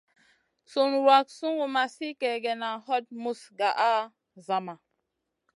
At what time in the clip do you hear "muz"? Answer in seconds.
3.21-3.39